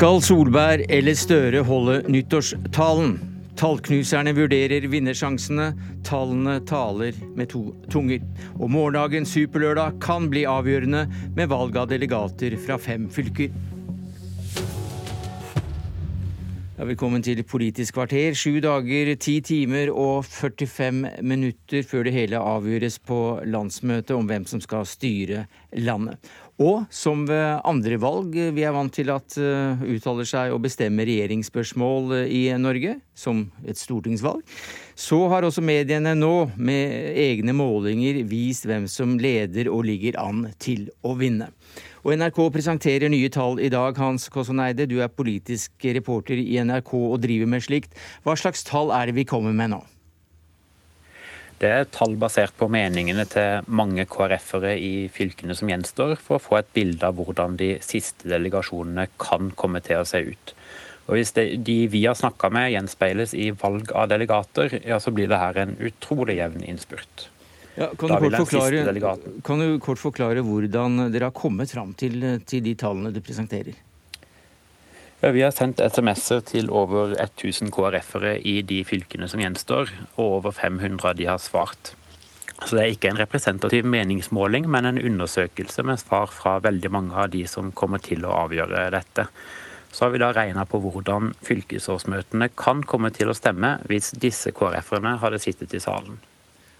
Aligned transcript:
Skal 0.00 0.22
Solberg 0.24 0.86
eller 0.88 1.12
Støre 1.12 1.60
holde 1.68 1.98
nyttårstalen? 2.08 3.10
Tallknuserne 3.60 4.32
vurderer 4.32 4.86
vinnersjansene. 4.88 5.66
Tallene 6.08 6.54
taler 6.64 7.18
med 7.36 7.50
to 7.52 7.60
tunger. 7.92 8.24
Og 8.56 8.72
morgendagens 8.72 9.34
superlørdag 9.36 9.98
kan 10.00 10.30
bli 10.32 10.46
avgjørende 10.48 11.02
med 11.36 11.52
valg 11.52 11.76
av 11.76 11.90
delegater 11.92 12.56
fra 12.64 12.80
fem 12.80 13.10
fylker. 13.12 13.52
Ja, 16.80 16.86
velkommen 16.88 17.20
til 17.20 17.42
Politisk 17.44 17.98
kvarter. 17.98 18.32
Sju 18.32 18.56
dager, 18.64 19.10
ti 19.20 19.34
timer 19.44 19.90
og 19.92 20.24
45 20.24 21.18
minutter 21.20 21.84
før 21.84 22.08
det 22.08 22.14
hele 22.16 22.40
avgjøres 22.40 22.96
på 23.04 23.18
landsmøtet 23.44 24.16
om 24.16 24.24
hvem 24.32 24.48
som 24.48 24.64
skal 24.64 24.88
styre 24.88 25.42
landet. 25.76 26.16
Og 26.60 26.84
som 26.92 27.22
ved 27.24 27.62
andre 27.64 27.96
valg 28.00 28.34
vi 28.52 28.64
er 28.68 28.74
vant 28.76 28.92
til 28.92 29.08
at 29.14 29.36
uh, 29.40 29.80
uttaler 29.80 30.28
seg 30.28 30.52
og 30.52 30.60
bestemmer 30.66 31.08
regjeringsspørsmål 31.08 32.12
uh, 32.18 32.24
i 32.28 32.42
Norge, 32.60 32.98
som 33.16 33.46
et 33.64 33.80
stortingsvalg, 33.80 34.42
så 34.92 35.22
har 35.32 35.46
også 35.46 35.64
mediene 35.64 36.12
nå, 36.18 36.50
med 36.60 37.16
egne 37.16 37.54
målinger, 37.56 38.20
vist 38.28 38.68
hvem 38.68 38.84
som 38.92 39.16
leder 39.20 39.70
og 39.72 39.86
ligger 39.88 40.18
an 40.20 40.50
til 40.60 40.90
å 41.00 41.14
vinne. 41.16 41.48
Og 42.04 42.12
NRK 42.20 42.42
presenterer 42.52 43.12
nye 43.12 43.32
tall 43.32 43.56
i 43.60 43.70
dag. 43.72 43.96
Hans 44.00 44.28
Kossoneide, 44.32 44.88
du 44.88 44.98
er 45.00 45.12
politisk 45.12 45.88
reporter 45.96 46.40
i 46.40 46.60
NRK 46.60 46.92
og 47.00 47.20
driver 47.24 47.48
med 47.56 47.64
slikt. 47.64 47.96
Hva 48.24 48.36
slags 48.36 48.64
tall 48.68 48.92
er 48.92 49.08
det 49.08 49.16
vi 49.16 49.28
kommer 49.28 49.56
med 49.56 49.72
nå? 49.76 49.80
Det 51.60 51.68
er 51.68 51.88
tall 51.92 52.14
basert 52.16 52.54
på 52.56 52.70
meningene 52.72 53.26
til 53.28 53.66
mange 53.68 54.06
KrF-ere 54.08 54.72
i 54.80 55.08
fylkene 55.12 55.52
som 55.56 55.68
gjenstår, 55.68 56.14
for 56.16 56.38
å 56.38 56.42
få 56.42 56.56
et 56.60 56.70
bilde 56.72 57.04
av 57.04 57.18
hvordan 57.18 57.58
de 57.60 57.74
siste 57.84 58.30
delegasjonene 58.32 59.10
kan 59.20 59.50
komme 59.60 59.82
til 59.84 60.00
å 60.00 60.06
se 60.08 60.22
ut. 60.24 60.54
Og 61.10 61.18
Hvis 61.18 61.34
det, 61.36 61.44
de 61.66 61.76
vi 61.90 62.04
har 62.06 62.16
snakka 62.16 62.48
med 62.54 62.70
gjenspeiles 62.72 63.34
i 63.36 63.50
valg 63.50 63.92
av 63.92 64.08
delegater, 64.12 64.78
ja, 64.86 65.00
så 65.02 65.12
blir 65.12 65.28
det 65.28 65.42
her 65.42 65.58
en 65.60 65.76
utrolig 65.84 66.38
jevn 66.38 66.64
innspurt. 66.64 67.28
Ja, 67.76 67.90
kan, 67.98 68.08
du 68.08 68.36
forklare, 68.40 69.04
kan, 69.44 69.60
du 69.60 69.78
kort 69.82 70.00
forklare, 70.00 70.42
hvordan 70.46 71.10
dere 71.12 71.28
har 71.28 71.36
kommet 71.36 71.72
fram 71.74 71.92
til, 71.98 72.22
til 72.48 72.64
de 72.64 72.74
tallene 72.78 73.12
du 73.12 73.20
presenterer? 73.24 73.76
Ja, 75.20 75.30
vi 75.36 75.42
har 75.44 75.50
sendt 75.52 75.82
SMS-er 75.84 76.40
til 76.48 76.70
over 76.72 77.10
1000 77.12 77.68
KrF-ere 77.76 78.38
i 78.40 78.62
de 78.64 78.78
fylkene 78.88 79.26
som 79.28 79.42
gjenstår, 79.42 79.90
og 80.14 80.36
over 80.38 80.54
500 80.56 81.10
av 81.10 81.18
de 81.18 81.26
har 81.28 81.36
svart. 81.36 81.90
Så 82.64 82.76
Det 82.76 82.80
er 82.80 82.94
ikke 82.94 83.10
en 83.10 83.20
representativ 83.20 83.84
meningsmåling, 83.84 84.64
men 84.70 84.86
en 84.86 84.98
undersøkelse 84.98 85.82
med 85.82 86.00
svar 86.00 86.32
fra 86.32 86.58
veldig 86.58 86.90
mange 86.90 87.12
av 87.12 87.28
de 87.30 87.44
som 87.46 87.68
kommer 87.72 87.98
til 87.98 88.24
å 88.24 88.32
avgjøre 88.46 88.90
dette. 88.96 89.26
Så 89.92 90.06
har 90.06 90.10
vi 90.10 90.22
da 90.24 90.32
regna 90.32 90.64
på 90.64 90.80
hvordan 90.80 91.34
fylkesårsmøtene 91.44 92.48
kan 92.56 92.80
komme 92.82 93.12
til 93.12 93.28
å 93.28 93.36
stemme 93.36 93.76
hvis 93.92 94.14
disse 94.16 94.52
KrF-erne 94.56 95.18
hadde 95.20 95.38
sittet 95.38 95.74
i 95.76 95.80
salen. 95.84 96.16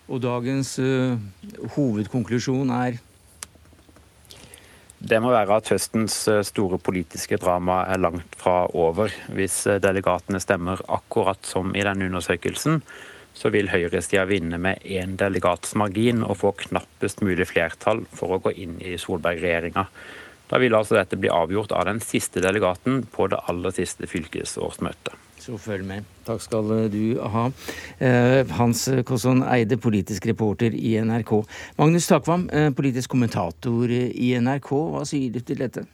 Og 0.09 0.21
dagens 0.25 0.79
uh, 0.79 1.21
hovedkonklusjon 1.77 2.73
er 2.73 3.01
det 5.01 5.17
må 5.25 5.31
være 5.33 5.57
at 5.57 5.71
høstens 5.73 6.17
eh, 6.29 6.43
store 6.45 6.77
politiske 6.83 7.39
drama 7.41 7.87
er 7.89 8.03
langt 8.03 8.35
fra 8.37 8.67
over. 8.77 9.13
Hvis 9.33 9.63
eh, 9.67 9.81
delegatene 9.81 10.41
stemmer 10.43 10.83
akkurat 10.93 11.41
som 11.49 11.73
i 11.73 11.85
denne 11.87 12.11
undersøkelsen, 12.11 12.83
så 13.33 13.49
vil 13.55 13.71
høyresida 13.73 14.27
vinne 14.29 14.59
med 14.61 14.85
én 14.85 15.17
delegats 15.17 15.73
margin 15.79 16.21
og 16.27 16.43
få 16.43 16.53
knappest 16.67 17.25
mulig 17.25 17.49
flertall 17.49 18.05
for 18.13 18.37
å 18.37 18.43
gå 18.45 18.53
inn 18.61 18.77
i 18.85 18.99
Solberg-regjeringa. 19.01 19.87
Da 20.51 20.61
vil 20.61 20.77
altså 20.77 20.99
dette 20.99 21.17
bli 21.17 21.33
avgjort 21.33 21.73
av 21.73 21.87
den 21.89 22.03
siste 22.05 22.43
delegaten 22.45 23.05
på 23.09 23.31
det 23.33 23.41
aller 23.49 23.73
siste 23.73 24.11
fylkesårsmøtet. 24.11 25.30
Så 25.51 25.59
følg 25.59 25.83
med. 25.83 26.07
Takk 26.23 26.43
skal 26.45 26.69
du 26.93 27.05
ha. 27.19 27.49
Eh, 27.99 28.47
Hans 28.55 28.85
Kosson 29.07 29.43
Eide, 29.43 29.81
politisk 29.83 30.29
reporter 30.31 30.77
i 30.79 30.95
NRK. 31.03 31.41
Magnus 31.81 32.07
Takvam, 32.07 32.47
eh, 32.55 32.69
politisk 32.71 33.11
kommentator 33.11 33.91
i 33.91 34.29
NRK. 34.39 34.71
Hva 34.95 35.03
sier 35.11 35.35
du 35.35 35.41
til 35.43 35.59
dette? 35.65 35.89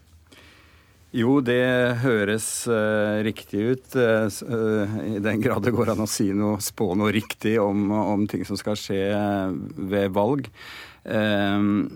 Jo, 1.16 1.38
det 1.40 2.02
høres 2.02 2.66
uh, 2.68 3.22
riktig 3.24 3.62
ut. 3.72 3.94
Uh, 3.96 4.96
I 5.16 5.22
den 5.24 5.40
grad 5.40 5.64
det 5.64 5.72
går 5.72 5.94
an 5.94 6.04
å 6.04 6.10
si 6.10 6.28
noe, 6.36 6.58
spå 6.60 6.90
noe 6.98 7.14
riktig 7.14 7.54
om, 7.62 7.88
om 7.96 8.26
ting 8.28 8.44
som 8.44 8.58
skal 8.60 8.76
skje 8.76 9.00
ved 9.78 10.12
valg. 10.12 10.50
Uh, 11.06 11.86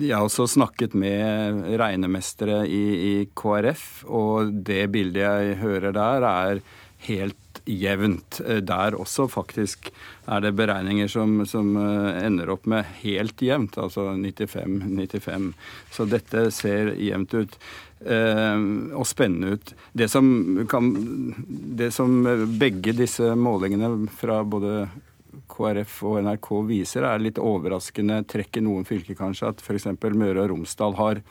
jeg 0.00 0.14
har 0.14 0.24
også 0.24 0.48
snakket 0.54 0.96
med 0.96 1.66
regnemestere 1.82 2.62
i, 2.64 2.84
i 3.10 3.14
KrF, 3.36 4.06
og 4.08 4.54
det 4.64 4.86
bildet 4.94 5.26
jeg 5.26 5.60
hører 5.60 5.92
der, 6.00 6.30
er 6.30 6.64
helt 7.06 7.60
jevnt. 7.64 8.40
Eh, 8.46 8.62
der 8.64 8.96
også 8.98 9.28
faktisk 9.30 9.90
er 10.26 10.42
det 10.44 10.54
beregninger 10.58 11.10
som, 11.10 11.40
som 11.48 11.74
eh, 11.80 12.24
ender 12.26 12.52
opp 12.52 12.66
med 12.70 12.88
helt 13.02 13.42
jevnt, 13.42 13.78
altså 13.78 14.10
95-95. 14.16 15.52
Så 15.92 16.08
dette 16.10 16.48
ser 16.54 16.94
jevnt 16.98 17.36
ut. 17.36 17.60
Eh, 18.00 18.58
og 18.96 19.06
spennende 19.08 19.56
ut. 19.56 19.74
Det 19.92 20.08
som, 20.08 20.26
kan, 20.70 20.90
det 21.80 21.92
som 21.96 22.22
begge 22.60 22.96
disse 22.96 23.34
målingene 23.36 24.08
fra 24.20 24.40
både 24.44 24.88
KrF 25.50 25.96
og 26.06 26.20
NRK 26.24 26.48
viser, 26.68 27.06
er 27.06 27.22
litt 27.22 27.40
overraskende 27.42 28.20
trekk 28.30 28.60
i 28.60 28.64
noen 28.64 28.86
fylker, 28.88 29.16
kanskje. 29.18 29.50
At 29.50 29.64
f.eks. 29.64 29.88
Møre 30.14 30.44
og 30.44 30.52
Romsdal 30.52 30.96
har 30.98 31.22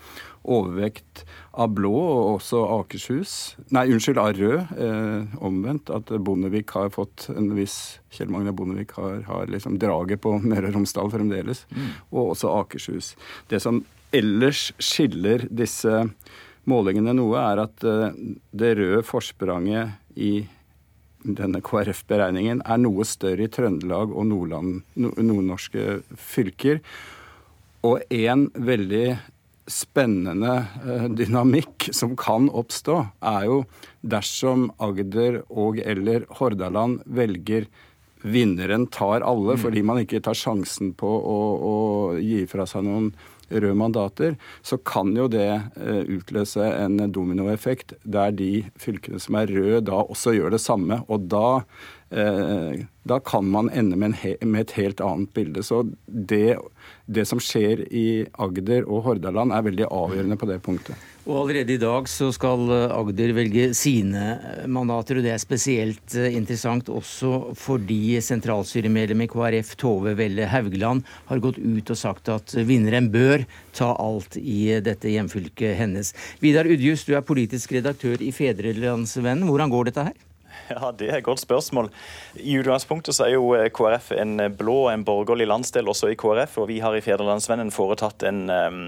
overvekt 0.44 1.24
av 1.60 1.72
blå, 1.76 1.94
og 1.94 2.36
også 2.36 2.64
Akershus. 2.80 3.36
Nei, 3.76 3.88
unnskyld, 3.94 4.20
av 4.22 4.34
rød. 4.38 4.76
Eh, 4.86 5.40
omvendt. 5.46 5.94
At 5.94 6.12
Bondevik 6.26 6.76
har 6.78 6.92
fått 6.96 7.30
en 7.34 7.54
viss 7.58 8.00
Kjell 8.14 8.32
Magne 8.34 8.54
Bondevik 8.56 8.96
har, 8.98 9.22
har 9.28 9.50
liksom 9.52 9.80
draget 9.82 10.24
på 10.26 10.36
Møre 10.50 10.72
og 10.72 10.78
Romsdal 10.80 11.12
fremdeles. 11.14 11.66
Mm. 11.72 11.90
Og 12.12 12.36
også 12.36 12.54
Akershus. 12.60 13.16
Det 13.52 13.62
som 13.64 13.84
ellers 14.16 14.70
skiller 14.82 15.46
disse 15.50 16.06
målingene 16.70 17.16
noe, 17.18 17.40
er 17.42 17.66
at 17.66 17.86
eh, 17.88 18.16
det 18.52 18.76
røde 18.80 19.04
forspranget 19.08 20.20
i 20.20 20.34
denne 21.24 21.62
KrF-beregningen 21.66 22.62
er 22.64 22.80
noe 22.80 23.06
større 23.08 23.48
i 23.48 23.52
Trøndelag 23.52 24.14
og 24.14 24.30
Nordland, 24.30 24.80
nordnorske 24.96 26.00
fylker. 26.16 26.80
Og 27.88 28.04
en 28.12 28.48
veldig 28.56 29.18
spennende 29.70 30.56
eh, 30.82 31.06
dynamikk 31.14 31.90
som 31.96 32.16
kan 32.20 32.50
oppstå, 32.50 32.98
er 33.22 33.46
jo 33.50 33.60
dersom 34.02 34.70
Agder 34.82 35.44
og 35.50 35.80
eller 35.84 36.26
Hordaland 36.40 37.04
velger 37.06 37.70
vinneren 38.22 38.88
tar 38.92 39.22
alle, 39.22 39.56
mm. 39.56 39.64
fordi 39.64 39.84
man 39.86 40.02
ikke 40.04 40.22
tar 40.24 40.38
sjansen 40.38 40.94
på 40.98 41.08
å, 41.08 41.42
å 41.60 41.76
gi 42.20 42.46
fra 42.50 42.68
seg 42.70 42.88
noen 42.88 43.12
røde 43.50 43.76
mandater, 43.76 44.36
så 44.62 44.78
kan 44.78 45.16
jo 45.18 45.28
det 45.32 45.50
eh, 45.50 46.04
utløse 46.06 46.66
en 46.66 47.00
dominoeffekt 47.14 47.96
der 48.04 48.34
de 48.36 48.52
fylkene 48.80 49.22
som 49.22 49.40
er 49.40 49.50
røde, 49.54 49.86
da 49.90 50.04
også 50.04 50.36
gjør 50.38 50.54
det 50.54 50.62
samme. 50.64 51.02
Og 51.10 51.26
da, 51.32 51.62
eh, 52.14 52.86
da 53.10 53.20
kan 53.26 53.50
man 53.50 53.72
ende 53.74 53.98
med, 53.98 54.18
med, 54.44 54.62
et 54.62 54.76
helt 54.78 55.02
annet 55.02 55.34
bilde. 55.34 55.66
Så 55.66 55.86
det, 56.06 56.60
det 57.10 57.26
som 57.26 57.42
skjer 57.42 57.82
i 57.90 58.08
Agder 58.38 58.86
og 58.86 59.08
Hordaland, 59.08 59.54
er 59.54 59.66
veldig 59.66 59.88
avgjørende 59.90 60.38
på 60.40 60.50
det 60.50 60.60
punktet. 60.66 61.08
Og 61.30 61.44
allerede 61.44 61.76
i 61.76 61.82
dag 61.82 62.08
så 62.10 62.30
skal 62.34 62.70
eh, 62.74 62.94
Agder 62.96 63.34
velge 63.38 63.68
sine 63.78 64.24
eh, 64.38 64.68
mandater, 64.72 65.20
og 65.20 65.26
det 65.26 65.34
er 65.34 65.42
spesielt 65.42 66.16
eh, 66.18 66.32
interessant 66.38 66.90
også 66.90 67.52
fordi 67.60 68.18
sentralstyremedlem 68.26 69.26
i 69.26 69.30
KrF 69.30 69.76
Tove 69.82 70.16
Velle 70.18 70.48
Haugland 70.50 71.06
har 71.30 71.44
gått 71.44 71.60
ut 71.62 71.94
og 71.94 72.00
sagt 72.00 72.32
at 72.34 72.56
vinneren 72.66 73.12
bør 73.14 73.46
ta 73.78 73.92
alt 74.00 74.40
i 74.40 74.80
dette 74.86 75.12
hjemfylket 75.12 75.78
hennes. 75.82 76.16
Vidar 76.42 76.70
Udjus, 76.70 77.06
du 77.06 77.14
er 77.18 77.26
politisk 77.26 77.78
redaktør 77.78 78.22
i 78.26 78.34
Fedrelandsvennen. 78.34 79.46
Hvordan 79.50 79.74
går 79.74 79.92
dette 79.92 80.10
her? 80.10 80.29
Ja, 80.74 80.92
Det 80.92 81.10
er 81.10 81.18
et 81.18 81.26
godt 81.26 81.42
spørsmål. 81.42 81.90
I 82.36 82.60
utgangspunktet 82.60 83.16
så 83.16 83.26
er 83.26 83.36
jo 83.38 83.56
KrF 83.74 84.12
en 84.18 84.38
blå, 84.58 84.90
en 84.90 85.06
borgerlig 85.06 85.48
landsdel 85.50 85.90
også 85.90 86.12
i 86.14 86.18
KrF, 86.20 86.58
og 86.62 86.70
vi 86.70 86.80
har 86.84 86.96
i 86.96 87.04
Federlandsvennen 87.06 87.72
foretatt 87.74 88.28
en 88.30 88.50
um 88.50 88.82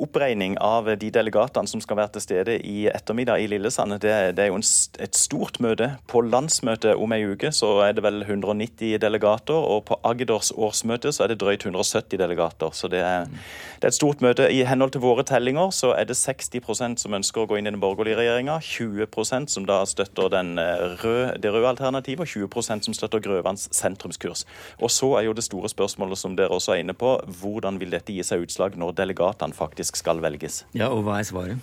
oppregning 0.00 0.56
av 0.64 0.88
de 1.00 1.10
delegatene 1.12 1.68
som 1.70 1.82
skal 1.82 1.98
være 2.00 2.14
til 2.16 2.24
stede 2.24 2.56
i 2.66 2.86
ettermiddag 2.90 3.42
i 3.42 3.48
Lillesand. 3.50 3.98
Det, 4.02 4.14
det 4.36 4.44
er 4.44 4.50
jo 4.50 4.58
en, 4.58 4.66
et 5.04 5.18
stort 5.18 5.60
møte. 5.62 5.92
På 6.10 6.22
landsmøtet 6.24 6.96
om 6.96 7.12
ei 7.14 7.22
uke 7.28 7.52
så 7.54 7.72
er 7.84 7.96
det 7.96 8.04
vel 8.04 8.22
190 8.24 8.98
delegater, 9.02 9.56
og 9.56 9.84
på 9.90 9.98
Agders 10.06 10.52
årsmøte 10.56 11.12
så 11.14 11.24
er 11.24 11.32
det 11.32 11.40
drøyt 11.42 11.66
170 11.66 12.18
delegater. 12.20 12.74
Så 12.76 12.90
det 12.92 13.02
er, 13.04 13.28
det 13.28 13.88
er 13.88 13.92
et 13.92 13.98
stort 13.98 14.24
møte. 14.24 14.48
I 14.50 14.64
henhold 14.68 14.94
til 14.94 15.04
våre 15.04 15.24
tellinger 15.26 15.72
så 15.74 15.92
er 15.96 16.08
det 16.08 16.18
60% 16.18 17.00
som 17.04 17.16
ønsker 17.20 17.44
å 17.44 17.48
gå 17.50 17.60
inn 17.60 17.68
i 17.68 17.74
den 17.74 17.82
borgerlige 17.82 18.18
regjeringa, 18.20 18.58
20% 18.64 19.52
som 19.52 19.68
da 19.68 19.82
støtter 19.88 20.36
eh, 20.40 20.84
røde, 21.02 21.36
det 21.42 21.52
røde 21.54 21.74
alternativet, 21.74 22.24
og 22.24 22.50
20% 22.50 22.88
som 22.88 22.96
støtter 22.96 23.22
Grøvans 23.24 23.68
sentrumskurs. 23.74 24.46
Og 24.80 24.92
så 24.92 25.12
er 25.18 25.28
jo 25.28 25.36
det 25.36 25.46
store 25.46 25.70
spørsmålet 25.72 26.20
som 26.20 26.36
dere 26.38 26.54
også 26.54 26.74
er 26.74 26.84
inne 26.84 26.96
på, 26.96 27.16
hvordan 27.40 27.80
vil 27.80 27.92
dette 27.94 28.14
gi 28.14 28.24
seg 28.26 28.44
utslag 28.46 28.76
når 28.80 28.96
delegatene 28.98 29.56
faktisk 29.56 29.89
faktisk 29.90 30.04
skal 30.04 30.20
velges. 30.22 30.64
Ja, 30.72 30.90
Og 30.90 31.04
hva 31.04 31.18
er 31.20 31.24
svaret? 31.24 31.58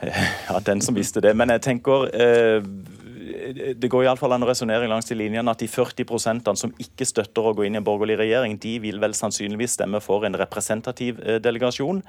Ja, 0.00 0.58
den 0.64 0.80
som 0.80 0.94
visste 0.94 1.20
det. 1.20 1.36
Men 1.36 1.50
jeg 1.50 1.60
tenker 1.60 2.08
eh, 2.08 2.62
det 3.76 3.88
går 3.92 4.06
iallfall 4.06 4.32
an 4.32 4.42
å 4.42 4.48
resonnere 4.48 4.88
langs 4.88 5.06
de 5.06 5.14
linjene 5.14 5.52
at 5.52 5.60
de 5.60 5.68
40 5.68 6.06
prosentene 6.08 6.56
som 6.56 6.72
ikke 6.80 7.04
støtter 7.04 7.44
å 7.44 7.52
gå 7.54 7.66
inn 7.66 7.76
i 7.76 7.80
en 7.80 7.84
borgerlig 7.84 8.16
regjering, 8.18 8.56
de 8.58 8.78
vil 8.80 8.98
vel 9.00 9.12
sannsynligvis 9.14 9.76
stemme 9.76 10.00
for 10.00 10.24
en 10.24 10.38
representativ 10.40 11.20
eh, 11.20 11.36
delegasjon. 11.42 12.00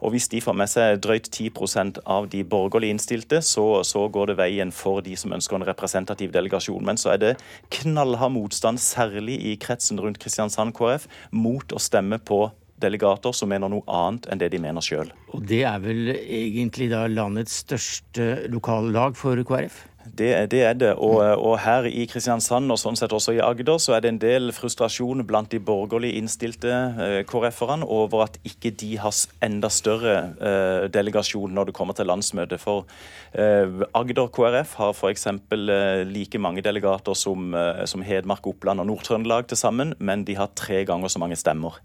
Og 0.00 0.14
hvis 0.14 0.30
de 0.32 0.40
får 0.40 0.56
med 0.56 0.72
seg 0.72 1.02
drøyt 1.04 1.28
10% 1.28 2.00
av 2.08 2.30
de 2.32 2.42
borgerlig 2.48 2.94
innstilte, 2.94 3.42
så, 3.44 3.84
så, 3.84 4.08
går 4.08 4.32
det 4.32 4.40
veien 4.40 4.72
for 4.72 5.04
de 5.04 5.14
som 5.16 5.36
ønsker 5.36 5.60
en 5.60 5.68
representativ 5.68 6.32
delegasjon. 6.32 6.84
Men 6.84 7.00
så 7.00 7.12
er 7.14 7.22
det 7.22 7.32
knallhard 7.76 8.32
motstand, 8.34 8.80
særlig 8.80 9.36
i 9.52 9.56
kretsen 9.60 10.00
rundt 10.00 10.20
Kristiansand 10.22 10.72
KrF, 10.76 11.08
mot 11.30 11.76
å 11.76 11.82
stemme 11.82 12.18
på 12.24 12.46
delegater 12.84 13.34
som 13.36 13.50
mener 13.50 13.72
noe 13.72 13.84
annet 13.88 14.28
enn 14.30 14.42
det 14.42 14.52
de 14.54 14.60
mener 14.62 14.84
sjøl. 14.84 15.10
Og 15.34 15.42
det 15.48 15.64
er 15.68 15.80
vel 15.82 16.14
egentlig 16.14 16.90
da 16.92 17.06
landets 17.10 17.64
største 17.64 18.46
lokallag 18.52 19.18
for 19.18 19.40
KrF? 19.48 19.82
Det, 20.04 20.50
det, 20.50 20.60
er 20.62 20.74
det. 20.76 20.92
Og, 21.00 21.16
og, 21.40 21.54
her 21.64 21.86
i 21.88 22.04
Kristiansand, 22.10 22.68
og 22.70 22.78
sånn 22.80 22.98
sett 22.98 23.12
også 23.16 23.34
i 23.34 23.40
Agder, 23.42 23.78
så 23.80 23.96
er 23.96 24.04
det 24.04 24.10
en 24.12 24.20
del 24.20 24.52
frustrasjon 24.52 25.24
blant 25.26 25.50
de 25.52 25.60
borgerlig 25.64 26.12
innstilte 26.18 26.72
eh, 26.72 27.20
KrF-erne 27.28 27.88
over 27.88 28.26
at 28.26 28.36
ikke 28.44 28.74
de 28.82 28.94
har 29.00 29.14
enda 29.44 29.70
større 29.72 30.16
eh, 30.36 30.84
delegasjon 30.92 31.56
når 31.56 31.70
det 31.70 31.76
kommer 31.78 31.96
til 31.96 32.10
landsmøtet. 32.10 32.60
For 32.60 32.84
eh, 33.32 33.80
Agder 33.96 34.28
KrF 34.34 34.76
har 34.82 34.92
f.eks. 34.92 35.26
Eh, 35.32 36.04
like 36.10 36.42
mange 36.42 36.64
delegater 36.64 37.16
som, 37.16 37.54
eh, 37.56 37.84
som 37.88 38.04
Hedmark, 38.04 38.46
Oppland 38.52 38.84
og 38.84 38.90
Nord-Trøndelag 38.92 39.48
til 39.48 39.60
sammen, 39.60 39.96
men 39.98 40.28
de 40.28 40.36
har 40.36 40.52
tre 40.52 40.84
ganger 40.84 41.12
så 41.12 41.22
mange 41.22 41.40
stemmer. 41.40 41.80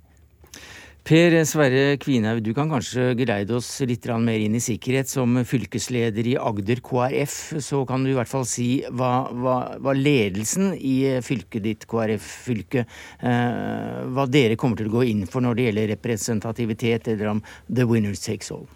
Per 1.08 1.34
Sverre 1.48 1.96
Kvinhaug, 1.98 2.42
du 2.44 2.52
kan 2.54 2.70
kanskje 2.70 3.16
geleide 3.18 3.56
oss 3.58 3.70
litt 3.88 4.06
mer 4.22 4.42
inn 4.44 4.58
i 4.58 4.62
sikkerhet. 4.62 5.10
Som 5.10 5.40
fylkesleder 5.48 6.28
i 6.28 6.36
Agder 6.38 6.82
KrF, 6.86 7.38
så 7.64 7.82
kan 7.90 8.04
du 8.04 8.12
i 8.12 8.18
hvert 8.18 8.30
fall 8.30 8.46
si 8.46 8.84
hva, 8.92 9.30
hva, 9.32 9.56
hva 9.80 9.96
ledelsen 9.98 10.74
i 10.76 11.22
fylket 11.26 11.66
ditt, 11.66 11.88
KrF-fylket, 11.90 13.00
eh, 13.24 14.02
hva 14.12 14.28
dere 14.30 14.60
kommer 14.60 14.78
til 14.78 14.92
å 14.92 15.00
gå 15.00 15.08
inn 15.10 15.24
for 15.30 15.42
når 15.46 15.58
det 15.58 15.70
gjelder 15.70 15.94
representativitet, 15.96 17.10
eller 17.16 17.34
om 17.34 17.42
the 17.70 17.88
winner 17.90 18.14
takes 18.14 18.52
all. 18.54 18.68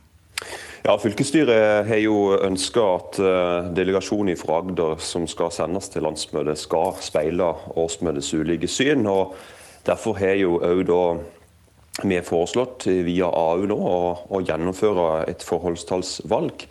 Ja, 0.83 0.97
Fylkesstyret 0.99 1.85
har 1.87 2.01
jo 2.01 2.33
ønska 2.35 2.81
at 2.97 3.19
uh, 3.23 3.69
delegasjonen 3.75 4.35
fra 4.35 4.57
Agder 4.59 4.97
som 4.99 5.29
skal 5.31 5.53
sendes 5.55 5.87
til 5.93 6.03
landsmøtet, 6.03 6.59
skal 6.59 6.97
speile 6.99 7.53
årsmøtets 7.79 8.33
ulike 8.35 8.67
syn. 8.67 9.05
og 9.07 9.37
Derfor 9.87 10.19
har 10.19 10.35
jo 10.41 10.57
òg 10.59 10.83
da 10.89 10.99
vi 12.01 12.15
har 12.17 12.25
foreslått 12.25 12.87
via 12.87 13.29
AU 13.29 13.67
nå 13.69 13.77
å, 13.77 13.99
å 14.33 14.41
gjennomføre 14.41 15.27
et 15.29 15.45
forholdstallsvalg. 15.45 16.65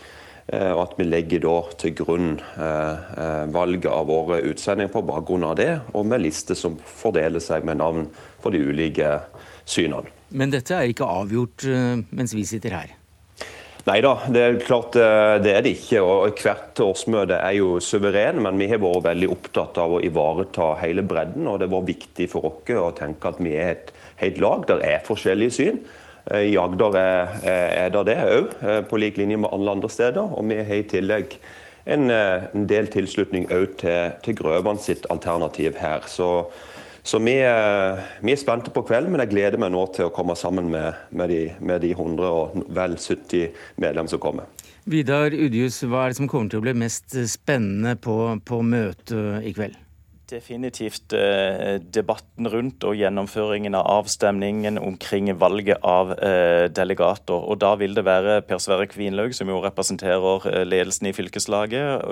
Eh, 0.50 0.72
og 0.74 0.80
at 0.82 0.96
vi 0.98 1.06
legger 1.06 1.46
til 1.78 1.94
grunn 1.96 2.32
eh, 2.58 3.12
eh, 3.22 3.44
valget 3.54 3.90
av 3.92 4.08
våre 4.10 4.40
utsendinger 4.50 4.90
på 4.92 5.04
bakgrunn 5.06 5.46
av 5.46 5.54
det, 5.60 5.70
og 5.94 6.08
med 6.10 6.24
liste 6.24 6.56
som 6.58 6.74
fordeler 6.82 7.42
seg 7.42 7.64
med 7.68 7.78
navn 7.78 8.08
for 8.42 8.54
de 8.54 8.60
ulike 8.60 9.20
synene. 9.64 10.10
Men 10.34 10.50
dette 10.50 10.74
er 10.74 10.90
ikke 10.90 11.06
avgjort 11.06 11.66
mens 12.10 12.34
vi 12.34 12.44
sitter 12.48 12.74
her? 12.74 12.96
Nei 13.82 13.96
da, 14.04 14.12
det 14.30 14.42
er 14.42 14.60
klart 14.62 14.94
det 14.94 15.52
er 15.56 15.64
det 15.64 15.72
ikke. 15.74 16.04
og 16.06 16.38
Hvert 16.38 16.78
årsmøte 16.84 17.34
er 17.34 17.56
jo 17.56 17.80
suveren, 17.82 18.38
men 18.44 18.60
vi 18.60 18.68
har 18.70 18.78
vært 18.78 19.08
veldig 19.08 19.30
opptatt 19.34 19.80
av 19.82 19.96
å 19.96 20.02
ivareta 20.06 20.68
hele 20.84 21.02
bredden. 21.02 21.48
og 21.50 21.58
Det 21.58 21.70
var 21.72 21.88
viktig 21.88 22.28
for 22.30 22.46
oss 22.46 22.70
å 22.78 22.92
tenke 22.94 23.32
at 23.32 23.42
vi 23.42 23.56
er 23.58 23.74
et 23.74 23.90
helt 24.22 24.38
lag. 24.38 24.68
Der 24.70 24.86
er 24.86 25.02
forskjellige 25.06 25.56
syn. 25.58 25.82
Eh, 26.30 26.52
I 26.52 26.58
Agder 26.58 26.98
er, 26.98 27.32
er 27.42 27.90
det 27.90 28.04
det 28.06 28.18
òg, 28.22 28.54
eh, 28.62 28.80
på 28.86 29.00
lik 29.00 29.18
linje 29.18 29.40
med 29.42 29.50
alle 29.52 29.74
andre 29.76 29.90
steder. 29.90 30.22
Og 30.36 30.46
vi 30.48 30.60
har 30.62 30.78
i 30.78 30.86
tillegg 30.86 31.36
en, 31.86 32.10
eh, 32.10 32.46
en 32.54 32.66
del 32.66 32.86
tilslutning 32.86 33.48
òg 33.50 33.76
til, 33.82 34.12
til 34.22 34.36
Grøvan 34.38 34.78
sitt 34.78 35.06
alternativ 35.10 35.76
her. 35.82 36.06
Så, 36.06 36.46
så 37.02 37.18
vi, 37.18 37.34
vi, 37.34 38.32
er 38.32 38.40
spente 38.40 38.70
på 38.70 38.84
kvelden, 38.86 39.10
men 39.12 39.24
jeg 39.24 39.32
gleder 39.32 39.58
meg 39.58 39.72
nå 39.74 39.82
til 39.94 40.06
å 40.06 40.12
komme 40.14 40.36
sammen 40.38 40.70
med, 40.70 40.98
med, 41.10 41.32
de, 41.32 41.40
med 41.58 41.82
de 41.82 41.90
100 41.96 42.28
og 42.28 42.66
vel 42.70 42.94
70 42.94 43.50
medlemmer 43.82 44.12
som 44.12 44.22
kommer. 44.22 44.50
Vidar 44.90 45.34
Udjus, 45.34 45.80
hva 45.86 46.04
er 46.04 46.12
det 46.12 46.18
som 46.18 46.30
kommer 46.30 46.50
til 46.50 46.62
å 46.62 46.64
bli 46.64 46.74
mest 46.78 47.14
spennende 47.30 47.94
på, 48.02 48.16
på 48.46 48.62
møtet 48.66 49.46
i 49.46 49.54
kveld? 49.54 49.78
Definitivt 50.32 51.12
eh, 51.12 51.76
debatten 51.92 52.46
rundt 52.48 52.84
og 52.88 52.96
gjennomføringen 52.96 53.74
av 53.76 53.84
avstemningen 53.98 54.78
omkring 54.80 55.28
valget 55.36 55.82
av 55.84 56.14
eh, 56.16 56.68
delegater. 56.72 57.36
Og 57.36 57.58
Da 57.60 57.74
vil 57.76 57.92
det 57.92 58.06
være 58.06 58.38
Per 58.48 58.60
Sverre 58.62 58.86
Kvinlaug, 58.88 59.34
som 59.36 59.50
jo 59.52 59.60
representerer 59.60 60.46
eh, 60.48 60.62
ledelsen 60.64 61.10
i 61.10 61.12
fylkeslaget, 61.12 62.06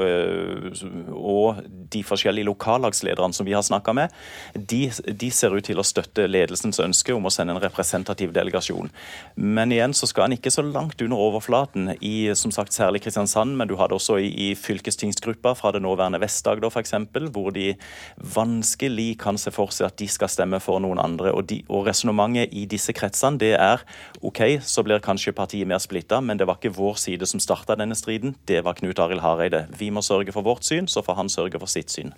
og 1.17 1.63
de 1.93 2.03
forskjellige 2.05 2.49
lokallagslederne 2.51 3.37
som 3.37 3.49
vi 3.49 3.55
har 3.57 3.65
snakka 3.65 3.95
med. 3.97 4.13
De, 4.55 4.83
de, 4.91 5.31
ser 5.33 5.57
ut 5.57 5.65
til 5.65 5.81
å 5.81 5.87
støtte 5.87 6.29
ledelsens 6.29 6.81
ønske 6.83 7.17
om 7.17 7.25
å 7.25 7.33
sende 7.33 7.57
en 7.57 7.63
representativ 7.63 8.35
delegasjon. 8.37 8.93
Men 9.37 9.73
igjen 9.73 9.97
så 9.97 10.11
skal 10.11 10.29
en 10.29 10.37
ikke 10.37 10.53
så 10.53 10.67
langt 10.67 11.01
under 11.01 11.25
overflaten 11.25 11.95
i 12.05 12.35
som 12.37 12.53
sagt 12.53 12.77
særlig 12.77 13.03
Kristiansand, 13.07 13.57
men 13.57 13.71
du 13.71 13.79
hadde 13.81 13.97
også 13.97 14.21
i, 14.21 14.29
i 14.51 14.53
fylkestingsgruppa 14.59 15.57
fra 15.57 15.73
det 15.73 15.83
nåværende 15.87 16.21
Vest-Agder 16.21 16.69
f.eks., 16.69 16.99
hvor 17.31 17.55
de 17.57 17.71
vanskelig 18.17 19.19
kan 19.23 19.39
se 19.41 19.53
for 19.55 19.73
seg 19.75 19.91
at 19.91 19.99
de 20.01 20.09
skal 20.11 20.31
stemme 20.33 20.61
for 20.63 20.83
noen 20.83 21.01
andre. 21.03 21.33
Og, 21.35 21.47
de, 21.51 21.61
og 21.69 21.87
resonnementet 21.89 22.55
i 22.57 22.67
disse 22.71 22.95
kretsene 22.97 23.41
det 23.41 23.55
er 23.57 23.85
OK, 24.27 24.43
så 24.65 24.85
blir 24.87 25.03
kanskje 25.05 25.35
partiet 25.37 25.69
mer 25.69 25.83
splitta, 25.83 26.21
men 26.25 26.41
det 26.41 26.49
var 26.49 26.61
ikke 26.61 26.75
vår 26.77 26.99
side 27.03 27.29
som 27.29 27.43
starta 27.43 27.79
denne 27.79 27.99
striden, 27.99 28.37
det 28.51 28.65
var 28.67 28.79
Knut 28.81 29.01
Arild 29.03 29.25
Hareide. 29.25 29.67
Vi 29.79 29.91
må 29.95 30.03
sørge 30.05 30.35
for 30.35 30.47
vårt 30.47 30.67
syn, 30.67 30.89
så 30.91 31.05
får 31.05 31.21
han 31.21 31.33
sørge 31.33 31.61
for 31.61 31.71
sitt 31.71 31.93
syn. 31.93 32.15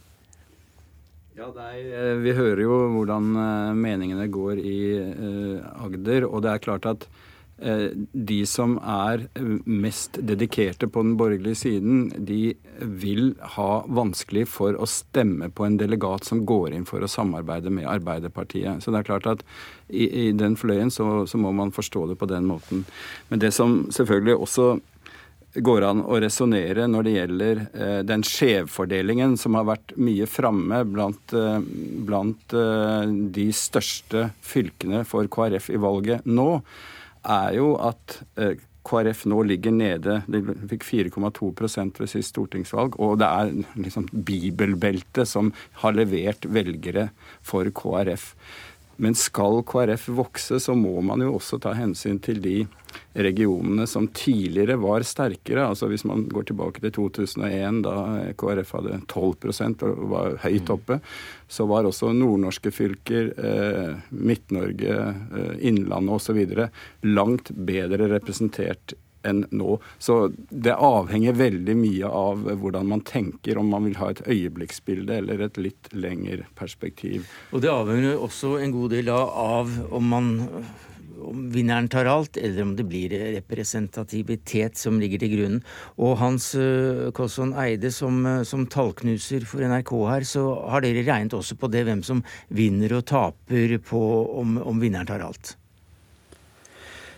Ja, 1.37 1.49
er, 1.49 1.79
eh, 1.81 2.17
Vi 2.23 2.33
hører 2.37 2.61
jo 2.61 2.79
hvordan 2.93 3.35
eh, 3.37 3.75
meningene 3.75 4.29
går 4.29 4.61
i 4.61 4.81
uh, 5.01 5.85
Agder, 5.85 6.29
og 6.29 6.43
det 6.45 6.53
er 6.53 6.63
klart 6.63 6.87
at 6.87 7.07
Eh, 7.07 7.32
de 7.63 8.39
som 8.49 8.75
er 8.83 9.23
mest 9.65 10.17
dedikerte 10.19 10.89
på 10.91 11.05
den 11.05 11.15
borgerlige 11.21 11.61
siden, 11.61 12.09
de 12.27 12.55
vil 12.81 13.33
ha 13.57 13.71
vanskelig 13.87 14.49
for 14.51 14.75
å 14.75 14.89
stemme 14.91 15.51
på 15.55 15.67
en 15.67 15.79
delegat 15.79 16.27
som 16.27 16.43
går 16.49 16.75
inn 16.77 16.87
for 16.89 17.05
å 17.05 17.11
samarbeide 17.11 17.71
med 17.71 17.87
Arbeiderpartiet. 17.87 18.83
Så 18.83 18.91
det 18.91 19.03
er 19.03 19.11
klart 19.13 19.29
at 19.31 19.45
i, 19.89 20.09
i 20.09 20.31
den 20.37 20.57
fløyen 20.59 20.91
så, 20.91 21.27
så, 21.27 21.39
må 21.39 21.53
man 21.55 21.75
forstå 21.75 22.09
det 22.11 22.19
på 22.21 22.29
den 22.31 22.49
måten. 22.51 22.87
Men 23.31 23.43
det 23.43 23.53
som 23.55 23.85
selvfølgelig 23.93 24.39
også 24.39 24.69
går 25.53 25.85
an 25.85 26.01
å 26.09 26.17
resonnere 26.23 26.87
når 26.89 27.05
det 27.05 27.13
gjelder 27.17 27.59
eh, 27.61 27.99
den 28.09 28.25
skjevfordelingen 28.25 29.37
som 29.41 29.59
har 29.59 29.67
vært 29.69 29.93
mye 30.01 30.29
framme 30.31 30.81
blant, 30.89 31.35
eh, 31.37 31.59
blant 32.09 32.57
eh, 32.57 33.13
de 33.37 33.51
største 33.57 34.31
fylkene 34.41 35.05
for 35.09 35.29
KrF 35.33 35.69
i 35.75 35.81
valget 35.83 36.25
nå, 36.25 36.63
er 37.23 37.57
jo 37.57 37.73
at 37.81 38.21
eh, 38.41 38.61
KrF 38.83 39.27
nå 39.31 39.43
ligger 39.47 39.75
nede. 39.75 40.19
De 40.27 40.41
fikk 40.73 40.85
4,2 40.89 41.53
ved 42.01 42.11
sist 42.11 42.33
stortingsvalg. 42.33 42.99
Og 42.99 43.19
det 43.23 43.29
er 43.29 43.53
liksom 43.79 44.09
bibelbeltet 44.11 45.29
som 45.31 45.53
har 45.85 45.95
levert 45.95 46.49
velgere 46.51 47.11
for 47.47 47.71
KrF. 47.71 48.33
Men 49.03 49.17
skal 49.19 49.65
KrF 49.67 50.07
vokse, 50.15 50.61
så 50.63 50.77
må 50.79 51.01
man 51.03 51.25
jo 51.25 51.33
også 51.35 51.59
ta 51.63 51.73
hensyn 51.75 52.21
til 52.23 52.39
de 52.43 52.57
regionene 53.19 53.87
som 53.91 54.07
tidligere 54.15 54.77
var 54.81 55.03
sterkere. 55.07 55.65
Altså 55.67 55.89
Hvis 55.91 56.05
man 56.07 56.29
går 56.31 56.47
tilbake 56.51 56.85
til 56.85 56.95
2001, 56.95 57.83
da 57.83 57.97
KrF 58.39 58.75
hadde 58.79 59.01
12% 59.11 59.87
og 59.89 60.05
var 60.13 60.37
høyt 60.45 60.69
mm. 60.69 60.75
oppe, 60.77 61.01
så 61.51 61.67
var 61.67 61.89
også 61.89 62.13
nordnorske 62.15 62.71
fylker, 62.75 63.33
eh, 63.37 63.97
Midt-Norge, 64.15 64.99
eh, 65.11 65.55
Innlandet 65.69 66.21
osv. 66.21 66.69
langt 67.03 67.51
bedre 67.53 68.11
representert 68.15 68.95
enn 69.29 69.45
nå. 69.51 69.79
Så 70.03 70.33
det 70.51 70.77
avhenger 70.77 71.39
veldig 71.39 71.77
mye 71.79 72.13
av 72.13 72.47
hvordan 72.63 72.89
man 72.93 73.05
tenker, 73.09 73.59
om 73.59 73.73
man 73.73 73.89
vil 73.89 73.99
ha 74.01 74.13
et 74.13 74.25
øyeblikksbilde 74.27 75.21
eller 75.23 75.47
et 75.47 75.61
litt 75.61 75.93
lengre 75.95 76.47
perspektiv. 76.59 77.29
Og 77.53 77.65
det 77.65 77.73
avhenger 77.73 78.21
også 78.21 78.57
en 78.63 78.75
god 78.75 78.97
del 78.97 79.13
av 79.13 79.77
om 79.93 80.11
man 80.13 80.33
om 81.23 81.47
vinneren 81.55 81.89
tar 81.89 82.09
alt, 82.11 82.37
eller 82.37 82.65
om 82.65 82.75
det 82.77 82.87
blir 82.89 83.13
representativitet 83.37 84.79
som 84.79 85.01
ligger 85.01 85.23
til 85.23 85.35
grunn. 85.37 85.59
Og 86.03 86.17
Hans 86.23 86.53
uh, 86.59 87.11
Kosson 87.17 87.55
Eide, 87.59 87.93
som, 87.95 88.23
uh, 88.27 88.43
som, 88.49 88.67
tallknuser 88.67 89.47
for 89.49 89.63
NRK 89.63 89.95
her, 90.11 90.29
så 90.29 90.47
har 90.73 90.85
dere 90.85 91.07
regnet 91.07 91.37
også 91.39 91.59
på 91.61 91.71
det, 91.73 91.87
hvem 91.89 92.05
som 92.07 92.25
vinner 92.53 92.99
og 92.99 93.07
taper 93.11 93.79
på 93.87 94.05
om, 94.43 94.59
om 94.63 94.83
vinneren 94.83 95.09
tar 95.09 95.25
alt? 95.25 95.57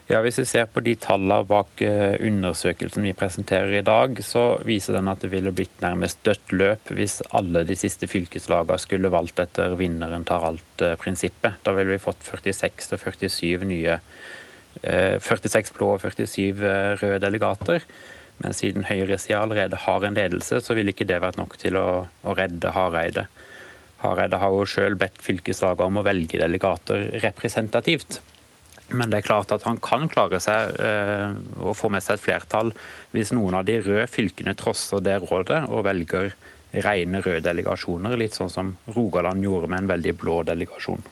Ja, 0.04 0.18
Hvis 0.20 0.36
vi 0.36 0.44
ser 0.44 0.66
på 0.68 0.82
de 0.84 0.92
tallene 1.00 1.46
bak 1.48 1.80
eh, 1.80 2.18
undersøkelsen 2.28 3.06
vi 3.06 3.14
presenterer 3.16 3.78
i 3.78 3.84
dag, 3.86 4.18
så 4.20 4.58
viser 4.60 4.98
den 4.98 5.08
at 5.08 5.22
det 5.24 5.30
ville 5.32 5.52
blitt 5.56 5.80
nærmest 5.80 6.20
dødt 6.28 6.52
løp 6.52 6.90
hvis 6.92 7.22
alle 7.32 7.62
de 7.64 7.76
siste 7.78 8.04
fylkeslagene 8.12 8.76
skulle 8.82 9.08
valgt 9.14 9.40
etter 9.40 9.78
vinneren 9.80 10.26
tar 10.28 10.44
alt-prinsippet. 10.44 11.56
Da 11.64 11.72
ville 11.72 11.96
vi 11.96 12.02
fått 12.04 12.20
46 12.20 12.90
til 12.90 13.00
47 13.00 13.70
nye 13.70 13.96
46 14.82 15.56
eh, 15.56 15.72
blå 15.78 15.94
og 15.94 16.04
47 16.04 16.44
eh, 16.52 16.90
røde 17.00 17.22
delegater. 17.24 17.88
Men 18.44 18.52
siden 18.52 18.84
høyresida 18.84 19.40
allerede 19.40 19.80
har 19.86 20.04
en 20.04 20.20
ledelse, 20.20 20.60
så 20.60 20.76
ville 20.76 20.92
ikke 20.92 21.08
det 21.08 21.22
vært 21.24 21.40
nok 21.40 21.56
til 21.64 21.80
å, 21.80 22.04
å 22.04 22.36
redde 22.36 22.76
Hareide. 22.76 23.24
Hareide 24.04 24.36
har 24.44 24.52
jo 24.52 24.68
sjøl 24.68 25.00
bedt 25.00 25.16
fylkeslaget 25.24 25.88
om 25.88 26.02
å 26.02 26.04
velge 26.04 26.44
delegater 26.44 27.08
representativt. 27.24 28.20
Men 28.92 29.10
det 29.10 29.20
er 29.20 29.28
klart 29.28 29.52
at 29.54 29.64
han 29.64 29.78
kan 29.82 30.08
klare 30.12 30.40
seg 30.42 30.76
eh, 30.82 31.36
og 31.62 31.76
få 31.78 31.88
med 31.92 32.04
seg 32.04 32.18
et 32.18 32.24
flertall 32.24 32.74
hvis 33.14 33.32
noen 33.32 33.56
av 33.56 33.64
de 33.68 33.78
røde 33.80 34.08
fylkene 34.10 34.56
trosser 34.58 35.00
det 35.04 35.20
rådet 35.24 35.64
og 35.70 35.86
velger 35.86 36.34
rene 36.84 37.20
røde 37.22 37.44
delegasjoner, 37.46 38.16
litt 38.18 38.34
sånn 38.34 38.50
som 38.50 38.74
Rogaland 38.96 39.44
gjorde 39.44 39.70
med 39.70 39.84
en 39.84 39.90
veldig 39.94 40.14
blå 40.18 40.42
delegasjon. 40.48 41.04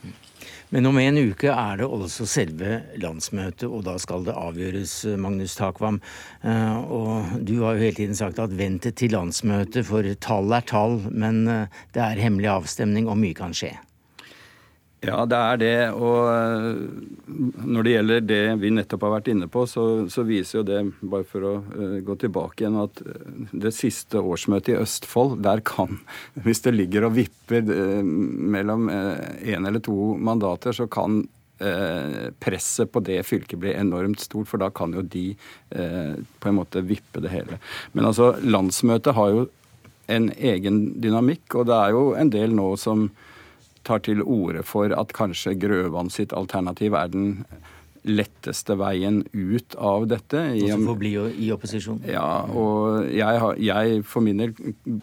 Men 0.72 0.88
om 0.88 0.96
en 0.96 1.18
uke 1.20 1.52
er 1.52 1.82
det 1.82 1.86
også 1.86 2.24
selve 2.26 2.78
landsmøtet, 3.00 3.66
og 3.68 3.84
da 3.84 3.98
skal 4.00 4.24
det 4.24 4.36
avgjøres, 4.40 4.94
Magnus 5.20 5.58
Takvam. 5.58 6.00
Eh, 6.40 6.78
og 6.88 7.34
du 7.44 7.58
har 7.60 7.76
jo 7.76 7.84
hele 7.84 7.98
tiden 7.98 8.16
sagt 8.16 8.40
at 8.40 8.56
vent 8.56 8.88
til 8.88 9.12
landsmøtet, 9.12 9.84
for 9.84 10.08
tall 10.24 10.56
er 10.56 10.64
tall. 10.64 10.96
Men 11.12 11.44
eh, 11.44 11.80
det 11.92 12.00
er 12.06 12.24
hemmelig 12.24 12.54
avstemning, 12.54 13.04
og 13.04 13.20
mye 13.20 13.36
kan 13.36 13.52
skje. 13.52 13.74
Ja, 15.02 15.24
det 15.26 15.38
er 15.38 15.58
det. 15.58 15.76
Og 15.98 16.28
eh, 16.30 16.66
når 17.66 17.86
det 17.86 17.94
gjelder 17.96 18.20
det 18.22 18.42
vi 18.62 18.70
nettopp 18.70 19.02
har 19.08 19.16
vært 19.16 19.30
inne 19.32 19.48
på, 19.50 19.64
så, 19.66 19.86
så 20.12 20.22
viser 20.26 20.60
jo 20.60 20.64
det, 20.68 20.78
bare 21.00 21.26
for 21.26 21.46
å 21.48 21.54
uh, 21.58 21.96
gå 22.06 22.14
tilbake 22.22 22.62
igjen, 22.62 22.78
at 22.84 23.02
eh, 23.02 23.48
det 23.64 23.72
siste 23.74 24.22
årsmøtet 24.22 24.76
i 24.76 24.78
Østfold, 24.78 25.40
der 25.42 25.64
kan 25.66 25.98
Hvis 26.44 26.62
det 26.62 26.76
ligger 26.76 27.08
og 27.08 27.16
vipper 27.16 27.66
mellom 28.02 28.86
én 28.90 29.66
eller 29.66 29.82
to 29.82 30.14
mandater, 30.18 30.74
så 30.76 30.86
kan 30.90 31.24
presset 32.42 32.90
på 32.90 32.98
det 33.06 33.20
fylket 33.22 33.60
bli 33.62 33.70
enormt 33.78 34.18
stort, 34.18 34.48
for 34.50 34.58
da 34.58 34.66
kan 34.74 34.96
jo 34.96 35.04
de 35.06 35.36
på 35.70 36.48
en 36.50 36.56
måte 36.56 36.82
vippe 36.82 37.22
det 37.22 37.30
hele. 37.30 37.60
Men 37.94 38.08
altså, 38.08 38.32
landsmøtet 38.42 39.14
har 39.14 39.30
jo 39.30 39.44
en 40.10 40.26
egen 40.34 40.80
dynamikk, 41.04 41.44
og 41.54 41.68
det 41.70 41.76
er 41.76 41.94
jo 41.94 42.02
en 42.18 42.32
del 42.34 42.56
nå 42.58 42.66
som 42.82 43.04
tar 43.86 44.02
til 44.06 44.22
orde 44.22 44.64
for 44.66 44.92
at 44.96 45.14
kanskje 45.16 45.56
Grøvan 45.60 46.10
sitt 46.12 46.34
alternativ 46.36 46.96
er 46.98 47.12
den 47.12 47.30
letteste 48.02 48.74
veien 48.78 49.22
ut 49.32 49.76
av 49.78 50.08
dette. 50.10 50.42
Og 50.56 50.70
som 50.74 50.86
får 50.90 50.98
bli 50.98 51.12
i 51.46 51.50
opposisjon? 51.54 52.02
Ja, 52.10 52.42
og 52.50 53.06
jeg, 53.12 53.40
har, 53.44 53.58
jeg, 53.62 54.02
for 54.08 54.26
min 54.26 54.42
del 54.42 54.54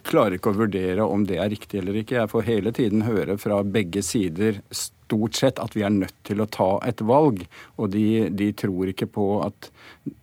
klarer 0.08 0.36
ikke 0.38 0.52
å 0.52 0.60
vurdere 0.60 1.08
om 1.08 1.24
det 1.30 1.40
er 1.40 1.52
riktig 1.54 1.80
eller 1.82 2.02
ikke. 2.02 2.20
Jeg 2.20 2.32
får 2.34 2.48
hele 2.50 2.76
tiden 2.76 3.08
høre 3.08 3.40
fra 3.40 3.62
begge 3.64 4.04
sider 4.06 4.60
stort 4.70 5.40
sett 5.40 5.62
at 5.64 5.74
vi 5.78 5.86
er 5.86 5.94
nødt 5.96 6.18
til 6.28 6.44
å 6.44 6.50
ta 6.52 6.70
et 6.86 7.02
valg. 7.08 7.46
Og 7.80 7.90
de, 7.96 8.28
de 8.36 8.52
tror 8.58 8.92
ikke 8.92 9.10
på 9.16 9.30
at 9.46 9.72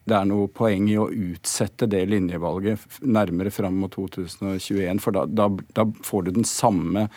det 0.07 0.19
er 0.19 0.29
noe 0.29 0.51
poeng 0.53 0.87
i 0.91 0.99
å 1.01 1.09
utsette 1.11 1.89
det 1.91 2.05
linjevalget 2.11 3.01
nærmere 3.03 3.51
fram 3.55 3.81
mot 3.81 3.93
2021, 3.97 5.01
for 5.03 5.17
da, 5.17 5.25
da, 5.27 5.49
da 5.75 5.89
får 6.07 6.29
du 6.29 6.37
den 6.39 6.47
samme 6.47 7.09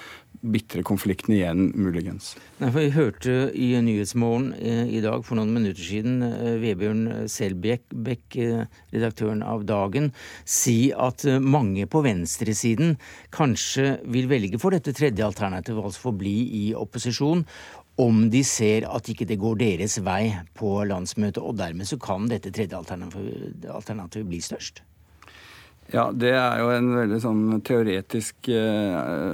bitre 0.42 0.84
konflikten 0.88 1.36
igjen, 1.36 1.70
muligens. 1.76 2.34
Nei, 2.60 2.70
for 2.72 2.80
Vi 2.80 2.94
hørte 2.96 3.34
i 3.56 3.70
Nyhetsmorgen 3.84 4.54
eh, 4.56 4.86
i 4.98 5.02
dag 5.04 5.24
for 5.28 5.40
noen 5.40 5.52
minutter 5.56 5.84
siden 5.84 6.22
eh, 6.26 6.56
Vebjørn 6.62 7.28
Selbekk, 7.32 8.38
eh, 8.40 8.64
redaktøren 8.94 9.44
av 9.44 9.66
Dagen, 9.70 10.12
si 10.48 10.92
at 10.96 11.26
mange 11.44 11.88
på 11.92 12.04
venstresiden 12.06 12.96
kanskje 13.36 13.98
vil 14.08 14.30
velge 14.32 14.62
for 14.62 14.76
dette 14.76 14.96
tredje 14.96 15.26
alternativet, 15.28 15.84
altså 15.84 16.08
forbli 16.08 16.38
i 16.62 16.66
opposisjon, 16.78 17.44
om 18.00 18.30
de 18.32 18.44
ser 18.48 18.88
at 18.88 19.10
ikke 19.12 19.28
det 19.28 19.40
går 19.42 19.60
deres 19.60 19.98
vei 20.06 20.32
på 20.56 20.78
landsmøtet, 20.88 21.44
og 21.44 21.58
dermed 21.60 21.90
så 21.90 22.00
kan 22.00 22.30
dette 22.32 22.54
tredje 22.56 22.80
alternativet 22.80 24.30
bli 24.30 24.40
størst. 24.44 24.86
Ja, 25.90 26.10
det 26.14 26.36
er 26.38 26.60
jo 26.62 26.70
en 26.70 26.90
veldig 26.94 27.18
sånn 27.24 27.62
teoretisk 27.66 28.50
uh, 28.54 29.34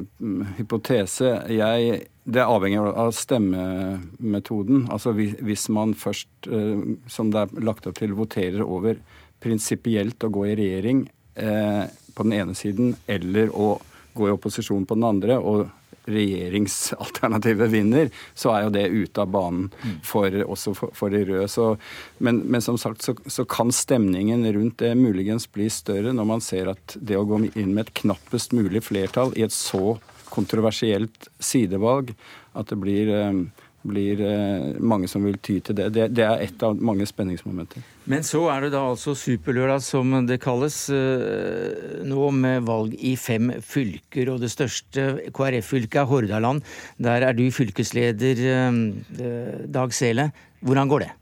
hypotese. 0.55 1.33
Jeg, 1.51 1.97
det 2.23 2.45
avhenger 2.45 2.93
av 2.95 3.11
stemmemetoden. 3.15 4.85
Altså 4.87 5.11
hvis 5.15 5.67
man 5.75 5.91
først, 5.99 6.29
uh, 6.47 6.95
som 7.11 7.33
det 7.33 7.43
er 7.43 7.67
lagt 7.67 7.89
opp 7.89 7.99
til, 7.99 8.15
voterer 8.15 8.63
over 8.63 9.01
prinsipielt 9.43 10.23
å 10.23 10.31
gå 10.31 10.45
i 10.47 10.55
regjering 10.61 11.03
uh, 11.43 11.83
på 12.15 12.27
den 12.27 12.37
ene 12.39 12.55
siden, 12.55 12.95
eller 13.03 13.51
å 13.51 13.75
gå 14.15 14.29
i 14.29 14.35
opposisjon 14.37 14.87
på 14.87 14.95
den 14.95 15.09
andre, 15.09 15.35
og 15.35 15.67
regjeringsalternativet 16.07 17.71
vinner, 17.71 18.09
så 18.33 18.53
er 18.53 18.65
jo 18.65 18.73
det 18.75 18.85
ute 18.93 19.23
av 19.23 19.31
banen 19.33 19.69
for, 20.05 20.33
også 20.45 20.75
for, 20.77 20.93
for 20.97 21.13
de 21.13 21.23
røde. 21.27 21.47
Så, 21.51 21.71
men, 22.17 22.41
men, 22.45 22.63
som 22.63 22.77
sagt 22.81 23.05
så, 23.05 23.15
så, 23.25 23.45
kan 23.49 23.71
stemningen 23.73 24.45
rundt 24.53 24.79
det 24.81 24.93
muligens 24.99 25.47
bli 25.51 25.69
større 25.73 26.13
når 26.15 26.29
man 26.29 26.43
ser 26.43 26.73
at 26.73 26.97
det 26.99 27.17
å 27.19 27.25
gå 27.27 27.43
inn 27.53 27.73
med 27.73 27.85
et 27.85 27.95
knappest 28.01 28.55
mulig 28.55 28.83
flertall 28.85 29.33
i 29.37 29.45
et 29.45 29.55
så 29.55 29.97
kontroversielt 30.35 31.29
sidevalg, 31.39 32.11
at 32.57 32.71
det 32.71 32.79
blir 32.81 33.11
eh, 33.13 33.43
blir 33.85 34.21
eh, 34.25 34.75
mange 34.79 35.09
som 35.11 35.25
vil 35.25 35.37
ty 35.43 35.59
til 35.63 35.77
det. 35.77 35.89
det. 35.95 36.07
Det, 36.17 36.25
er 36.25 36.43
et 36.45 36.63
av 36.65 36.77
mange 36.77 37.07
spenningsmomenter. 37.09 37.83
Men 38.11 38.25
så 38.25 38.43
er 38.53 38.65
det 38.65 38.73
da 38.75 38.83
altså 38.91 39.15
superlørdag, 39.17 39.83
som 39.85 40.13
det 40.29 40.39
kalles, 40.43 40.77
eh, 40.93 42.01
nå 42.05 42.29
med 42.35 42.65
valg 42.67 42.95
i 42.99 43.15
fem 43.19 43.53
fylker. 43.65 44.33
Og 44.33 44.41
det 44.43 44.51
største 44.53 45.07
KrF-fylket 45.35 46.01
er 46.03 46.09
Hordaland. 46.09 46.65
Der 47.01 47.29
er 47.29 47.37
du 47.37 47.45
fylkesleder, 47.53 48.41
eh, 48.49 49.61
Dag 49.65 49.93
Sele. 49.93 50.31
Hvordan 50.65 50.89
går 50.89 51.05
det? 51.05 51.13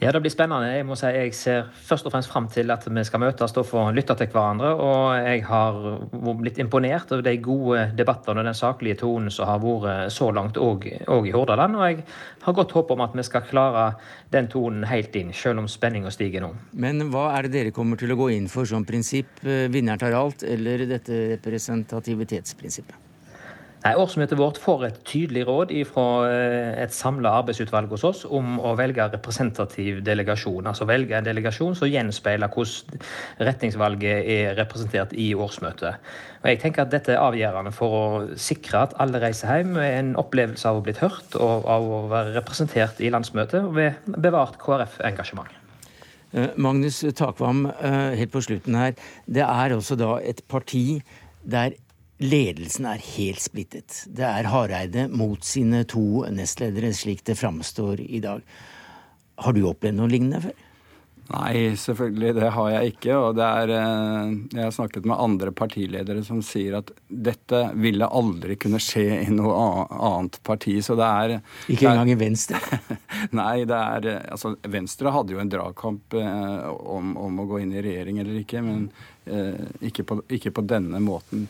Ja, 0.00 0.12
Det 0.12 0.20
blir 0.22 0.30
spennende. 0.30 0.70
Jeg 0.70 0.86
må 0.86 0.94
si 0.94 1.08
jeg 1.10 1.32
ser 1.34 1.64
først 1.88 2.06
og 2.06 2.12
fremst 2.14 2.30
fram 2.30 2.46
til 2.48 2.70
at 2.70 2.84
vi 2.86 3.02
skal 3.04 3.18
møtes 3.18 3.56
og 3.58 3.66
få 3.66 3.80
lytte 3.90 4.14
til 4.14 4.28
hverandre. 4.30 4.70
Og 4.78 5.16
jeg 5.18 5.42
har 5.48 5.80
blitt 6.38 6.60
imponert 6.62 7.10
over 7.10 7.24
de 7.26 7.32
gode 7.42 7.88
debattene 7.98 8.38
og 8.38 8.46
den 8.46 8.54
saklige 8.54 9.00
tonen 9.02 9.30
som 9.34 9.50
har 9.50 9.58
vært 9.58 10.14
så 10.14 10.30
langt 10.30 10.60
òg 10.62 10.86
i 10.86 11.34
Hordaland. 11.34 11.74
Og 11.80 11.82
jeg 11.88 12.06
har 12.44 12.58
godt 12.60 12.76
håp 12.78 12.94
om 12.94 13.02
at 13.08 13.18
vi 13.18 13.26
skal 13.26 13.42
klare 13.50 13.88
den 14.30 14.46
tonen 14.46 14.86
helt 14.86 15.18
inn, 15.18 15.34
selv 15.34 15.64
om 15.64 15.66
spenninga 15.66 16.14
stiger 16.14 16.46
nå. 16.46 16.52
Men 16.78 17.10
hva 17.10 17.32
er 17.34 17.48
det 17.48 17.56
dere 17.56 17.74
kommer 17.74 17.98
til 17.98 18.14
å 18.14 18.20
gå 18.22 18.30
inn 18.36 18.46
for 18.46 18.70
som 18.70 18.86
prinsipp? 18.86 19.42
Vinneren 19.42 19.98
tar 19.98 20.14
alt, 20.14 20.46
eller 20.46 20.86
dette 20.86 21.24
representativitetsprinsippet? 21.34 23.07
Nei, 23.84 23.92
Årsmøtet 23.94 24.40
vårt 24.40 24.56
får 24.58 24.80
et 24.88 24.96
tydelig 25.06 25.44
råd 25.46 25.70
fra 25.86 26.04
eh, 26.26 26.72
et 26.82 26.94
samla 26.94 27.30
arbeidsutvalg 27.40 27.92
hos 27.94 28.04
oss 28.08 28.24
om 28.26 28.56
å 28.58 28.72
velge 28.78 29.06
representativ 29.12 30.00
delegasjon. 30.06 30.66
Altså 30.66 30.88
velge 30.88 31.14
en 31.14 31.26
delegasjon 31.26 31.76
som 31.78 31.90
gjenspeiler 31.90 32.50
hvordan 32.50 33.04
retningsvalget 33.46 34.32
er 34.34 34.58
representert 34.58 35.14
i 35.14 35.30
årsmøtet. 35.38 36.02
Og 36.42 36.50
jeg 36.50 36.62
tenker 36.64 36.84
at 36.84 36.92
Dette 36.92 37.14
er 37.14 37.22
avgjørende 37.22 37.70
for 37.76 37.94
å 38.00 38.04
sikre 38.40 38.82
at 38.88 38.98
alle 38.98 39.22
reiser 39.22 39.60
hjem 39.60 39.72
med 39.78 39.94
en 39.94 40.12
opplevelse 40.18 40.66
av 40.66 40.80
å 40.80 40.84
blitt 40.86 41.02
hørt 41.04 41.38
og 41.38 41.70
av 41.70 41.86
å 41.86 42.04
være 42.10 42.34
representert 42.40 42.98
i 42.98 43.14
landsmøtet 43.14 43.70
ved 43.78 44.14
bevart 44.18 44.58
KrF-engasjement. 44.58 45.54
Eh, 46.34 46.50
Magnus 46.58 47.04
Takvam, 47.14 47.68
eh, 47.70 48.18
helt 48.18 48.34
på 48.34 48.42
slutten 48.42 48.74
her. 48.74 48.98
Det 49.24 49.46
er 49.46 49.76
også 49.76 49.96
da 49.96 50.16
et 50.18 50.42
parti 50.50 51.00
der 51.46 51.78
Ledelsen 52.18 52.88
er 52.90 53.02
helt 53.14 53.42
splittet. 53.42 54.00
Det 54.10 54.26
er 54.26 54.50
Hareide 54.50 55.06
mot 55.10 55.44
sine 55.46 55.84
to 55.86 56.24
nestledere, 56.34 56.90
slik 56.96 57.22
det 57.28 57.38
framstår 57.38 58.02
i 58.02 58.18
dag. 58.24 58.42
Har 59.38 59.54
du 59.54 59.62
opplevd 59.68 60.00
noe 60.00 60.10
lignende 60.10 60.42
før? 60.48 60.64
Nei, 61.28 61.76
selvfølgelig. 61.76 62.30
Det 62.38 62.48
har 62.54 62.68
jeg 62.72 62.92
ikke. 62.94 63.16
Og 63.20 63.34
det 63.36 63.44
er 63.44 63.72
eh, 63.76 64.30
Jeg 64.54 64.64
har 64.64 64.72
snakket 64.72 65.08
med 65.08 65.20
andre 65.20 65.52
partiledere 65.52 66.22
som 66.24 66.40
sier 66.44 66.78
at 66.78 66.92
dette 67.08 67.60
ville 67.76 68.08
aldri 68.08 68.56
kunne 68.60 68.80
skje 68.80 69.04
i 69.26 69.34
noe 69.34 69.84
annet 69.92 70.40
parti. 70.42 70.78
Så 70.84 70.96
det 70.98 71.08
er 71.08 71.34
Ikke 71.68 71.90
engang 71.90 72.14
i 72.14 72.18
Venstre? 72.18 72.60
Nei, 73.38 73.66
det 73.68 73.76
er 73.76 74.08
Altså, 74.32 74.54
Venstre 74.72 75.12
hadde 75.12 75.36
jo 75.36 75.42
en 75.42 75.52
dragkamp 75.52 76.16
eh, 76.16 76.64
om, 76.96 77.12
om, 77.20 77.44
å 77.44 77.46
gå 77.50 77.60
inn 77.60 77.76
i 77.76 77.84
regjering 77.84 78.22
eller 78.24 78.40
ikke, 78.40 78.64
men 78.64 78.88
eh, 79.28 79.68
ikke, 79.90 80.08
på, 80.08 80.22
ikke 80.32 80.54
på 80.56 80.64
denne 80.66 81.02
måten. 81.04 81.44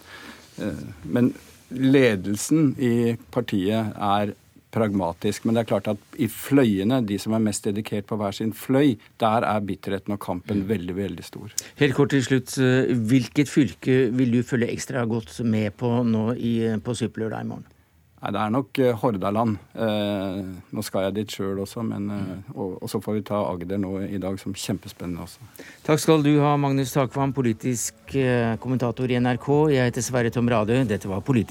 Eh, 0.60 0.84
men 1.04 1.32
ledelsen 1.70 2.74
i 2.80 3.16
partiet 3.34 3.94
er 3.94 4.34
pragmatisk. 4.74 5.46
Men 5.46 5.56
det 5.56 5.62
er 5.62 5.70
klart 5.70 5.88
at 5.94 6.20
i 6.20 6.28
fløyene, 6.30 7.00
de 7.06 7.18
som 7.20 7.34
er 7.36 7.44
mest 7.44 7.64
dedikert 7.64 8.08
på 8.08 8.18
hver 8.20 8.36
sin 8.36 8.52
fløy, 8.56 8.96
der 9.20 9.46
er 9.48 9.64
bitterheten 9.64 10.14
og 10.16 10.20
kampen 10.22 10.64
mm. 10.64 10.68
veldig, 10.68 10.96
veldig 10.98 11.24
stor. 11.24 11.56
Helt 11.80 11.96
kort 11.96 12.12
til 12.14 12.24
slutt. 12.26 12.58
Eh, 12.60 12.92
hvilket 12.92 13.50
fylke 13.50 13.98
vil 14.14 14.38
du 14.38 14.42
følge 14.46 14.70
ekstra 14.74 15.06
godt 15.08 15.32
med 15.44 15.74
på 15.80 15.92
nå 16.04 16.30
i, 16.36 16.54
på 16.84 16.96
Superlørdag 16.98 17.46
i 17.46 17.52
morgen? 17.54 17.74
Nei, 18.18 18.32
Det 18.34 18.40
er 18.42 18.50
nok 18.50 18.78
uh, 18.82 18.92
Hordaland. 18.98 19.56
Eh, 19.78 20.38
nå 20.74 20.82
skal 20.82 21.06
jeg 21.06 21.14
dit 21.20 21.34
sjøl 21.36 21.60
også, 21.62 21.84
men, 21.86 22.08
eh, 22.10 22.50
og, 22.56 22.80
og, 22.82 22.88
så 22.90 22.98
får 23.02 23.14
vi 23.14 23.22
ta 23.28 23.38
Agder 23.46 23.78
nå 23.78 23.92
i 24.08 24.18
dag 24.18 24.40
som 24.42 24.56
kjempespennende 24.58 25.22
også. 25.22 25.46
Takk 25.86 26.02
skal 26.02 26.24
du 26.26 26.32
ha, 26.42 26.56
Magnus 26.58 26.92
Takvam, 26.96 27.32
politisk 27.36 28.16
kommentator 28.62 29.10
i 29.10 29.20
NRK. 29.22 29.48
Jeg 29.70 29.92
heter 29.92 30.04
Sverre 30.04 30.32
Tom 30.34 30.50
Radø. 30.50 30.80
Dette 30.88 31.10
var 31.10 31.22
Politisk 31.22 31.48